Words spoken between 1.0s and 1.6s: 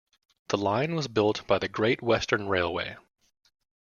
built by